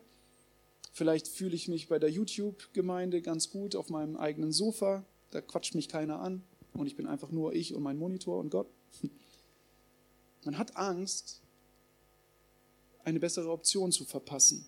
[0.91, 5.05] Vielleicht fühle ich mich bei der YouTube-Gemeinde ganz gut auf meinem eigenen Sofa.
[5.29, 6.41] Da quatscht mich keiner an.
[6.73, 8.67] Und ich bin einfach nur ich und mein Monitor und Gott.
[10.43, 11.41] Man hat Angst,
[13.09, 14.65] eine bessere Option zu verpassen.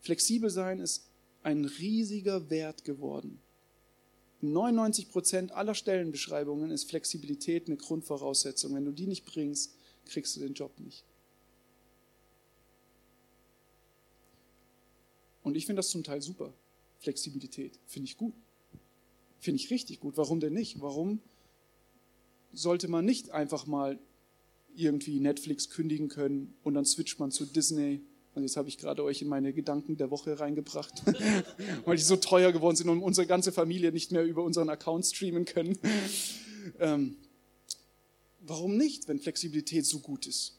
[0.00, 1.08] Flexibel sein ist
[1.42, 3.40] ein riesiger Wert geworden.
[4.42, 8.74] In 99 Prozent aller Stellenbeschreibungen ist Flexibilität eine Grundvoraussetzung.
[8.74, 9.74] Wenn du die nicht bringst,
[10.04, 11.04] kriegst du den Job nicht.
[15.42, 16.52] Und ich finde das zum Teil super.
[16.98, 18.34] Flexibilität finde ich gut.
[19.38, 20.16] Finde ich richtig gut.
[20.16, 20.80] Warum denn nicht?
[20.80, 21.20] Warum
[22.52, 23.98] sollte man nicht einfach mal
[24.76, 28.02] irgendwie Netflix kündigen können und dann switcht man zu Disney
[28.36, 31.02] und jetzt habe ich gerade euch in meine Gedanken der Woche reingebracht,
[31.86, 35.06] weil die so teuer geworden sind und unsere ganze Familie nicht mehr über unseren Account
[35.06, 35.78] streamen können.
[36.80, 37.16] Ähm,
[38.40, 40.58] warum nicht, wenn Flexibilität so gut ist?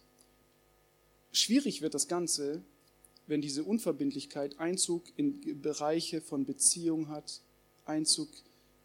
[1.33, 2.63] Schwierig wird das Ganze,
[3.27, 7.41] wenn diese Unverbindlichkeit Einzug in Bereiche von Beziehung hat,
[7.83, 8.29] Einzug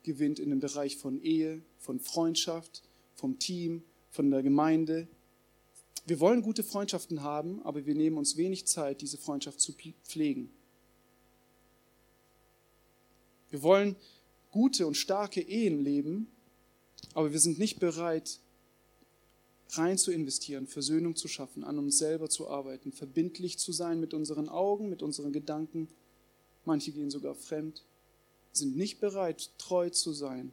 [0.03, 2.83] gewinnt in den Bereich von Ehe, von Freundschaft,
[3.15, 5.07] vom Team, von der Gemeinde,
[6.07, 10.51] wir wollen gute Freundschaften haben, aber wir nehmen uns wenig Zeit, diese Freundschaft zu pflegen.
[13.51, 13.97] Wir wollen
[14.51, 16.27] gute und starke Ehen leben,
[17.15, 18.41] aber wir sind nicht bereit,
[19.71, 24.13] rein zu investieren, Versöhnung zu schaffen, an uns selber zu arbeiten, verbindlich zu sein mit
[24.13, 25.89] unseren Augen, mit unseren Gedanken.
[26.65, 27.85] Manche gehen sogar fremd,
[28.53, 30.53] sind nicht bereit, treu zu sein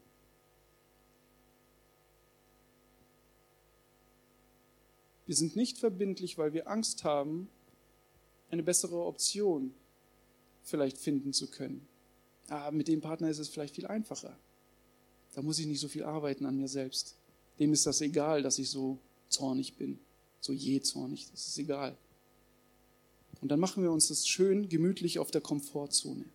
[5.30, 7.50] Wir sind nicht verbindlich, weil wir Angst haben,
[8.50, 9.76] eine bessere Option
[10.64, 11.88] vielleicht finden zu können.
[12.48, 14.36] Aber ah, mit dem Partner ist es vielleicht viel einfacher.
[15.36, 17.16] Da muss ich nicht so viel arbeiten an mir selbst.
[17.60, 20.00] Dem ist das egal, dass ich so zornig bin,
[20.40, 21.30] so je zornig.
[21.30, 21.96] Das ist egal.
[23.40, 26.26] Und dann machen wir uns das schön gemütlich auf der Komfortzone.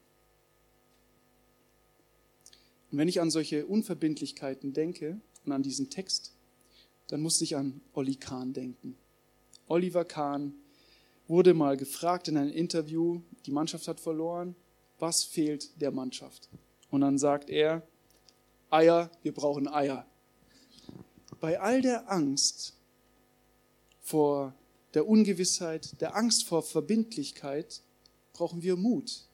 [2.93, 6.34] Und wenn ich an solche Unverbindlichkeiten denke und an diesen Text,
[7.09, 8.97] dann musste ich an Olli Kahn denken.
[9.67, 10.55] Oliver Kahn
[11.27, 14.55] wurde mal gefragt in einem Interview, die Mannschaft hat verloren,
[14.99, 16.49] was fehlt der Mannschaft?
[16.91, 17.83] Und dann sagt er,
[18.71, 20.07] Eier, wir brauchen Eier.
[21.41, 22.75] Bei all der Angst
[24.01, 24.55] vor
[24.95, 27.83] der Ungewissheit, der Angst vor Verbindlichkeit,
[28.33, 29.27] brauchen wir Mut.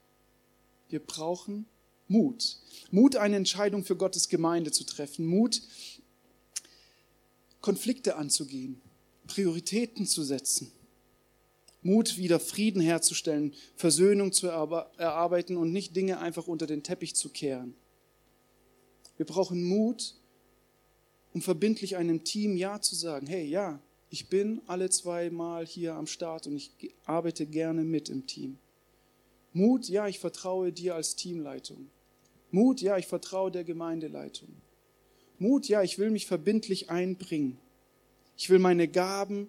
[0.89, 1.67] Wir brauchen
[2.09, 2.59] Mut.
[2.91, 5.27] Mut, eine Entscheidung für Gottes Gemeinde zu treffen.
[5.27, 5.63] Mut,
[7.61, 8.81] Konflikte anzugehen,
[9.27, 10.73] Prioritäten zu setzen,
[11.83, 17.31] Mut, wieder Frieden herzustellen, Versöhnung zu erarbeiten und nicht Dinge einfach unter den Teppich zu
[17.31, 17.75] kehren.
[19.17, 20.15] Wir brauchen Mut,
[21.33, 23.27] um verbindlich einem Team Ja zu sagen.
[23.27, 26.73] Hey, ja, ich bin alle zweimal hier am Start und ich
[27.05, 28.59] arbeite gerne mit im Team.
[29.53, 31.91] Mut, ja, ich vertraue dir als Teamleitung.
[32.51, 34.49] Mut, ja, ich vertraue der Gemeindeleitung.
[35.41, 37.59] Mut, ja, ich will mich verbindlich einbringen.
[38.37, 39.49] Ich will meine Gaben,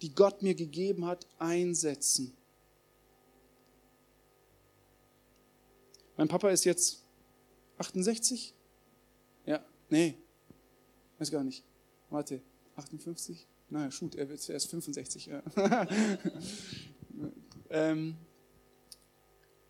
[0.00, 2.32] die Gott mir gegeben hat, einsetzen.
[6.16, 7.02] Mein Papa ist jetzt
[7.76, 8.54] 68?
[9.44, 10.14] Ja, nee,
[11.18, 11.62] weiß gar nicht.
[12.08, 12.40] Warte,
[12.76, 13.46] 58?
[13.68, 15.26] Naja, shoot, er, wird, er ist 65.
[15.26, 15.42] Ja.
[17.68, 18.16] ähm,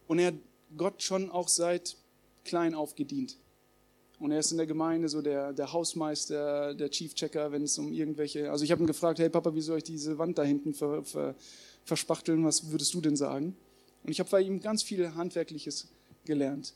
[0.06, 0.34] und er hat
[0.76, 1.96] Gott schon auch seit
[2.44, 3.36] klein auf gedient.
[4.18, 7.78] Und er ist in der Gemeinde so der, der Hausmeister, der Chief Checker, wenn es
[7.78, 8.50] um irgendwelche.
[8.50, 11.04] Also ich habe ihn gefragt, hey Papa, wie soll ich diese Wand da hinten ver,
[11.04, 11.34] ver,
[11.84, 13.56] verspachteln, was würdest du denn sagen?
[14.02, 15.88] Und ich habe bei ihm ganz viel Handwerkliches
[16.24, 16.74] gelernt.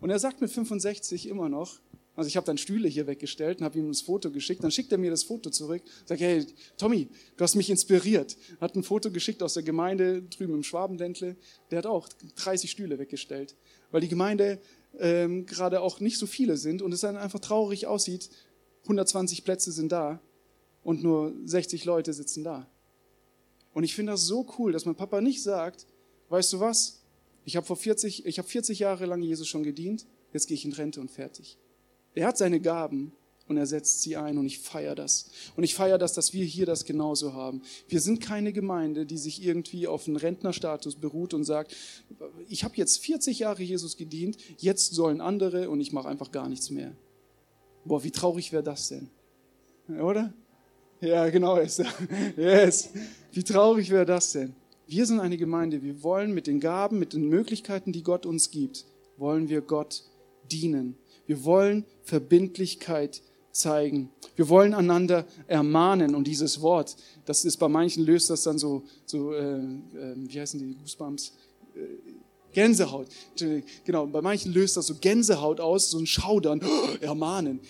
[0.00, 1.80] Und er sagt mit 65 immer noch,
[2.16, 4.64] also ich habe dann Stühle hier weggestellt und habe ihm das Foto geschickt.
[4.64, 5.82] Dann schickt er mir das Foto zurück.
[6.06, 6.46] Sagt, hey,
[6.78, 8.38] Tommy, du hast mich inspiriert.
[8.58, 11.36] Hat ein Foto geschickt aus der Gemeinde drüben im Schwabenländle.
[11.70, 13.54] Der hat auch 30 Stühle weggestellt,
[13.90, 14.58] weil die Gemeinde
[14.98, 18.30] ähm, gerade auch nicht so viele sind und es dann einfach traurig aussieht.
[18.84, 20.20] 120 Plätze sind da
[20.82, 22.68] und nur 60 Leute sitzen da.
[23.72, 25.86] Und ich finde das so cool, dass mein Papa nicht sagt,
[26.28, 27.02] weißt du was?
[27.44, 30.06] Ich habe vor 40, ich habe 40 Jahre lang Jesus schon gedient.
[30.32, 31.58] Jetzt gehe ich in Rente und fertig.
[32.14, 33.12] Er hat seine Gaben
[33.48, 35.30] und er setzt sie ein und ich feiere das.
[35.56, 37.62] Und ich feiere das, dass wir hier das genauso haben.
[37.88, 41.74] Wir sind keine Gemeinde, die sich irgendwie auf einen Rentnerstatus beruht und sagt,
[42.48, 46.48] ich habe jetzt 40 Jahre Jesus gedient, jetzt sollen andere und ich mache einfach gar
[46.48, 46.92] nichts mehr.
[47.84, 49.08] Boah, wie traurig wäre das denn?
[49.88, 50.32] Oder?
[51.00, 51.58] Ja, genau.
[51.58, 52.90] Yes.
[53.32, 54.54] Wie traurig wäre das denn?
[54.86, 58.50] Wir sind eine Gemeinde, wir wollen mit den Gaben, mit den Möglichkeiten, die Gott uns
[58.50, 58.86] gibt,
[59.18, 60.04] wollen wir Gott
[60.50, 60.96] dienen.
[61.26, 63.22] Wir wollen Verbindlichkeit
[63.58, 64.10] zeigen.
[64.34, 66.14] Wir wollen einander ermahnen.
[66.14, 70.40] Und dieses Wort, das ist bei manchen löst das dann so, so äh, äh, wie
[70.40, 71.32] heißen die Goosebumps?
[71.74, 71.80] Äh,
[72.52, 73.08] Gänsehaut.
[73.84, 76.62] Genau, bei manchen löst das so Gänsehaut aus, so ein Schaudern,
[77.02, 77.60] ermahnen.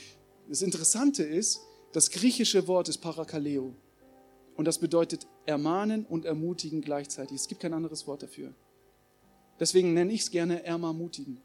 [0.49, 1.61] Das Interessante ist,
[1.93, 3.75] das griechische Wort ist Parakaleo.
[4.57, 7.37] Und das bedeutet ermahnen und ermutigen gleichzeitig.
[7.37, 8.55] Es gibt kein anderes Wort dafür.
[9.59, 11.41] Deswegen nenne ich es gerne ermahmutigen.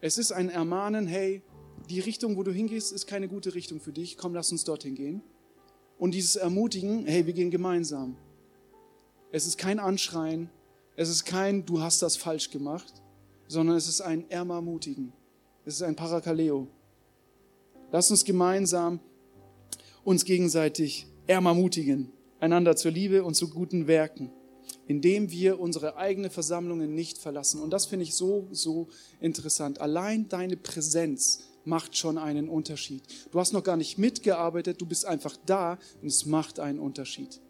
[0.00, 1.42] Es ist ein Ermahnen, hey,
[1.88, 4.16] die Richtung, wo du hingehst, ist keine gute Richtung für dich.
[4.16, 5.22] Komm, lass uns dorthin gehen.
[5.98, 8.16] Und dieses Ermutigen, hey, wir gehen gemeinsam.
[9.30, 10.50] Es ist kein Anschreien,
[10.96, 12.92] es ist kein, du hast das falsch gemacht,
[13.48, 15.12] sondern es ist ein Ermahmutigen.
[15.64, 16.68] Es ist ein Parakaleo.
[17.90, 19.00] Lass uns gemeinsam
[20.04, 24.30] uns gegenseitig ermahmutigen, einander zur Liebe und zu guten Werken
[24.86, 27.60] indem wir unsere eigenen Versammlungen nicht verlassen.
[27.60, 28.88] Und das finde ich so, so
[29.20, 29.80] interessant.
[29.80, 33.02] Allein deine Präsenz macht schon einen Unterschied.
[33.30, 37.40] Du hast noch gar nicht mitgearbeitet, du bist einfach da und es macht einen Unterschied.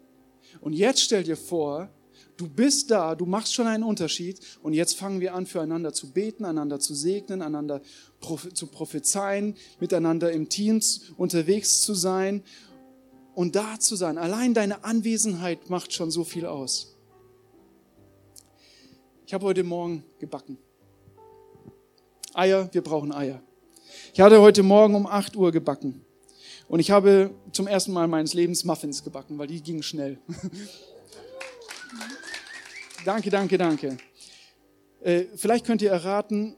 [0.61, 1.89] Und jetzt stell dir vor,
[2.37, 6.11] du bist da, du machst schon einen Unterschied und jetzt fangen wir an, füreinander zu
[6.11, 7.81] beten, einander zu segnen, einander
[8.53, 12.43] zu prophezeien, miteinander im Teams unterwegs zu sein
[13.35, 14.17] und da zu sein.
[14.17, 16.95] Allein deine Anwesenheit macht schon so viel aus.
[19.25, 20.57] Ich habe heute Morgen gebacken.
[22.33, 23.41] Eier, wir brauchen Eier.
[24.13, 26.05] Ich hatte heute Morgen um 8 Uhr gebacken.
[26.67, 30.19] Und ich habe zum ersten Mal meines Lebens Muffins gebacken, weil die gingen schnell.
[33.05, 33.97] danke, danke, danke.
[35.01, 36.55] Äh, vielleicht könnt ihr erraten,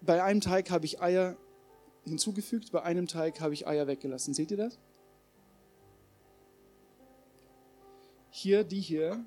[0.00, 1.36] bei einem Teig habe ich Eier
[2.04, 4.32] hinzugefügt, bei einem Teig habe ich Eier weggelassen.
[4.32, 4.78] Seht ihr das?
[8.30, 9.24] Hier, die hier,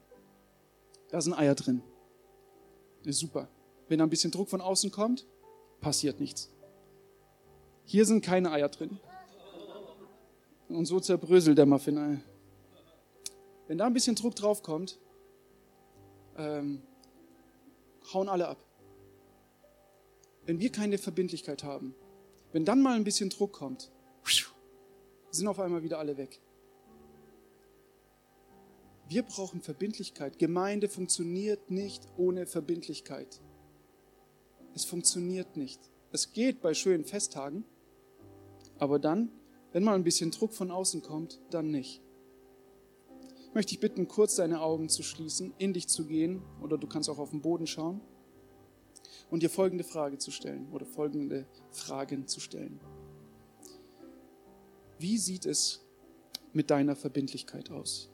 [1.10, 1.84] da sind Eier drin.
[3.04, 3.48] Super.
[3.88, 5.28] Wenn da ein bisschen Druck von außen kommt,
[5.82, 6.50] passiert nichts.
[7.84, 9.00] Hier sind keine Eier drin.
[10.70, 12.24] Und so zerbröselt der Muffin.
[13.68, 14.98] Wenn da ein bisschen Druck drauf kommt,
[16.38, 16.82] ähm,
[18.14, 18.64] hauen alle ab.
[20.46, 21.94] Wenn wir keine Verbindlichkeit haben,
[22.52, 23.92] wenn dann mal ein bisschen Druck kommt,
[25.32, 26.40] sind auf einmal wieder alle weg.
[29.08, 30.40] Wir brauchen Verbindlichkeit.
[30.40, 33.42] Gemeinde funktioniert nicht ohne Verbindlichkeit.
[34.74, 35.80] Es funktioniert nicht.
[36.12, 37.66] Es geht bei schönen Festtagen,
[38.78, 39.32] aber dann,
[39.72, 42.02] wenn mal ein bisschen Druck von außen kommt, dann nicht.
[43.48, 46.88] Ich möchte dich bitten, kurz deine Augen zu schließen, in dich zu gehen, oder du
[46.88, 48.02] kannst auch auf den Boden schauen
[49.30, 52.80] und dir folgende Frage zu stellen oder folgende Fragen zu stellen.
[55.00, 55.86] Wie sieht es
[56.54, 58.10] mit deiner Verbindlichkeit aus?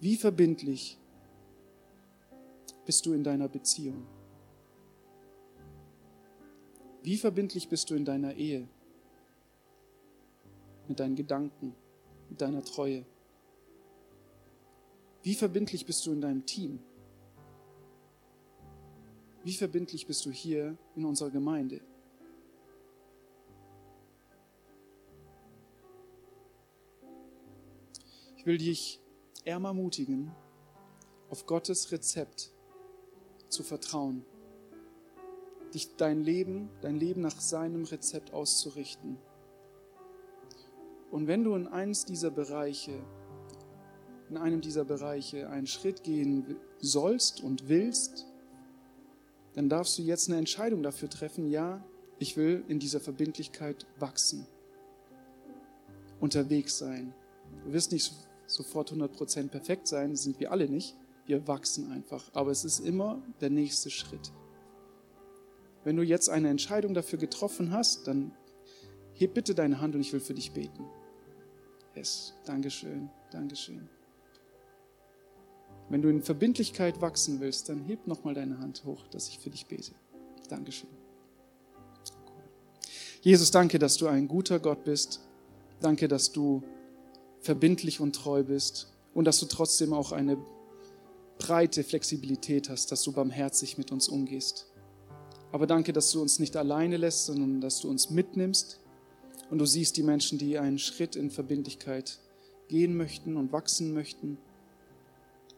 [0.00, 0.98] Wie verbindlich
[2.84, 4.06] bist du in deiner Beziehung?
[7.02, 8.68] Wie verbindlich bist du in deiner Ehe?
[10.86, 11.74] Mit deinen Gedanken,
[12.28, 13.04] mit deiner Treue?
[15.22, 16.80] Wie verbindlich bist du in deinem Team?
[19.44, 21.80] Wie verbindlich bist du hier in unserer Gemeinde?
[28.36, 29.00] Ich will dich
[29.44, 30.30] ermutigen,
[31.30, 32.50] auf Gottes Rezept
[33.48, 34.24] zu vertrauen,
[35.70, 39.18] dich dein Leben, dein Leben nach seinem Rezept auszurichten.
[41.10, 42.98] Und wenn du in eines dieser Bereiche,
[44.28, 48.26] in einem dieser Bereiche einen Schritt gehen sollst und willst,
[49.54, 51.84] dann darfst du jetzt eine Entscheidung dafür treffen, ja,
[52.18, 54.46] ich will in dieser Verbindlichkeit wachsen,
[56.20, 57.14] unterwegs sein.
[57.64, 58.12] Du wirst nicht
[58.46, 60.96] sofort 100% perfekt sein, sind wir alle nicht.
[61.26, 62.30] Wir wachsen einfach.
[62.34, 64.32] Aber es ist immer der nächste Schritt.
[65.84, 68.32] Wenn du jetzt eine Entscheidung dafür getroffen hast, dann
[69.14, 70.84] heb bitte deine Hand und ich will für dich beten.
[71.94, 73.88] Yes, Dankeschön, Dankeschön.
[75.88, 79.50] Wenn du in Verbindlichkeit wachsen willst, dann heb nochmal deine Hand hoch, dass ich für
[79.50, 79.92] dich bete.
[80.48, 80.88] Dankeschön.
[83.22, 85.20] Jesus, danke, dass du ein guter Gott bist.
[85.80, 86.62] Danke, dass du
[87.40, 90.38] verbindlich und treu bist und dass du trotzdem auch eine
[91.38, 94.69] breite Flexibilität hast, dass du barmherzig mit uns umgehst.
[95.52, 98.80] Aber danke, dass du uns nicht alleine lässt, sondern dass du uns mitnimmst
[99.50, 102.18] und du siehst die Menschen, die einen Schritt in Verbindlichkeit
[102.68, 104.38] gehen möchten und wachsen möchten.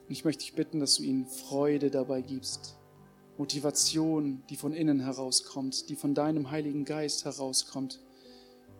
[0.08, 2.76] Und ich möchte dich bitten, dass du ihnen Freude dabei gibst,
[3.36, 8.00] Motivation, die von innen herauskommt, die von deinem Heiligen Geist herauskommt.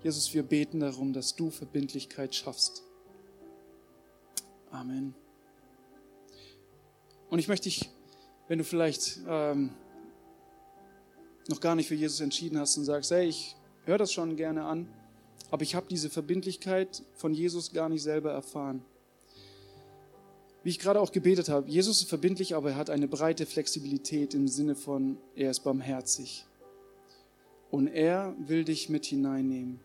[0.03, 2.83] Jesus, wir beten darum, dass du Verbindlichkeit schaffst.
[4.71, 5.15] Amen.
[7.29, 7.91] Und ich möchte dich,
[8.49, 9.71] wenn du vielleicht ähm,
[11.49, 14.65] noch gar nicht für Jesus entschieden hast und sagst, hey, ich höre das schon gerne
[14.65, 14.89] an,
[15.51, 18.85] aber ich habe diese Verbindlichkeit von Jesus gar nicht selber erfahren.
[20.65, 24.33] Wie ich gerade auch gebetet habe, Jesus ist verbindlich, aber er hat eine breite Flexibilität
[24.35, 26.47] im Sinne von, er ist barmherzig.
[27.71, 29.81] Und er will dich mit hineinnehmen.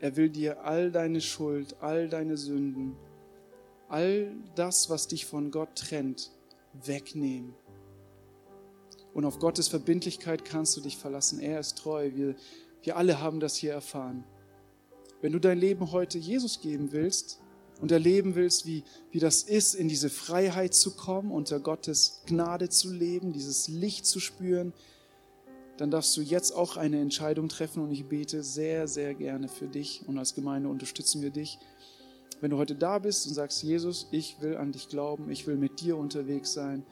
[0.00, 2.94] Er will dir all deine Schuld, all deine Sünden,
[3.88, 6.30] all das, was dich von Gott trennt,
[6.84, 7.54] wegnehmen.
[9.14, 11.40] Und auf Gottes Verbindlichkeit kannst du dich verlassen.
[11.40, 12.10] Er ist treu.
[12.14, 12.36] Wir,
[12.82, 14.24] wir alle haben das hier erfahren.
[15.20, 17.40] Wenn du dein Leben heute Jesus geben willst
[17.80, 22.68] und erleben willst, wie, wie das ist, in diese Freiheit zu kommen, unter Gottes Gnade
[22.68, 24.72] zu leben, dieses Licht zu spüren,
[25.76, 29.68] dann darfst du jetzt auch eine Entscheidung treffen und ich bete sehr, sehr gerne für
[29.68, 31.58] dich und als Gemeinde unterstützen wir dich.
[32.40, 35.56] Wenn du heute da bist und sagst, Jesus, ich will an dich glauben, ich will
[35.56, 36.84] mit dir unterwegs sein,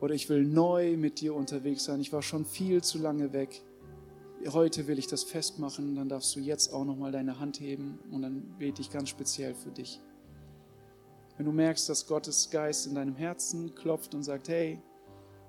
[0.00, 2.00] oder ich will neu mit dir unterwegs sein.
[2.00, 3.62] Ich war schon viel zu lange weg.
[4.52, 5.96] Heute will ich das festmachen.
[5.96, 9.54] Dann darfst du jetzt auch nochmal deine Hand heben und dann bete ich ganz speziell
[9.54, 10.00] für dich.
[11.36, 14.80] Wenn du merkst, dass Gottes Geist in deinem Herzen klopft und sagt, hey,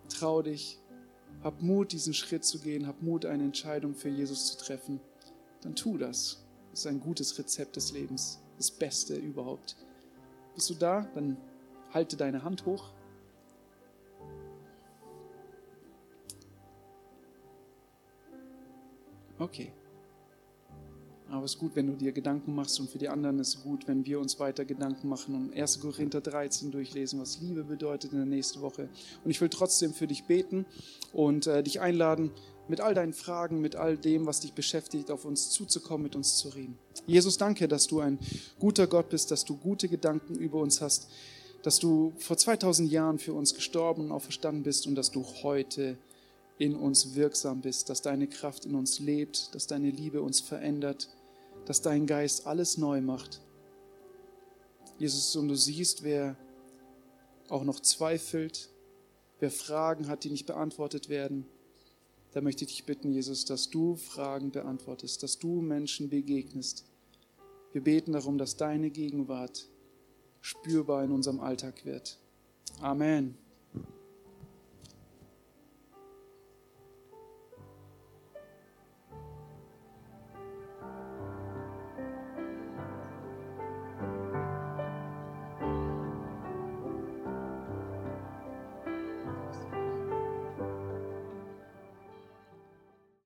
[0.08, 0.80] trau dich,
[1.44, 5.00] hab Mut, diesen Schritt zu gehen, hab Mut, eine Entscheidung für Jesus zu treffen,
[5.62, 6.46] dann tu das.
[6.72, 9.78] Das ist ein gutes Rezept des Lebens, das Beste überhaupt.
[10.54, 11.08] Bist du da?
[11.16, 11.38] Dann
[11.92, 12.92] halte deine Hand hoch.
[19.40, 19.72] Okay.
[21.32, 23.64] Aber es ist gut, wenn du dir Gedanken machst und für die anderen ist es
[23.64, 25.80] gut, wenn wir uns weiter Gedanken machen und 1.
[25.80, 28.90] Korinther 13 durchlesen, was Liebe bedeutet in der nächsten Woche.
[29.24, 30.66] Und ich will trotzdem für dich beten
[31.14, 32.32] und äh, dich einladen,
[32.68, 36.38] mit all deinen Fragen, mit all dem, was dich beschäftigt, auf uns zuzukommen, mit uns
[36.38, 36.78] zu reden.
[37.08, 38.20] Jesus, danke, dass du ein
[38.60, 41.10] guter Gott bist, dass du gute Gedanken über uns hast,
[41.64, 45.98] dass du vor 2000 Jahren für uns gestorben und auferstanden bist und dass du heute
[46.60, 51.10] in uns wirksam bist, dass deine Kraft in uns lebt, dass deine Liebe uns verändert,
[51.66, 53.42] dass dein Geist alles neu macht.
[55.00, 56.36] Jesus, und du siehst, wer
[57.48, 58.70] auch noch zweifelt,
[59.40, 61.46] wer Fragen hat, die nicht beantwortet werden,
[62.34, 66.86] da möchte ich dich bitten, Jesus, dass du Fragen beantwortest, dass du Menschen begegnest.
[67.72, 69.68] Wir beten darum, dass deine Gegenwart
[70.42, 72.20] spürbar in unserem Alltag wird.
[72.82, 73.38] Amen.